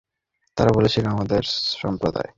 [0.57, 1.43] তারা বলেছিল, হে আমাদের
[1.77, 2.29] সম্প্রদায়!